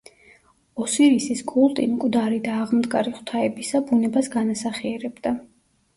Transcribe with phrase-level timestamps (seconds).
[0.85, 5.35] ოსირისის კულტი, მკვდარი და აღმდგარი ღვთაებისა ბუნებას განასახიერებდა.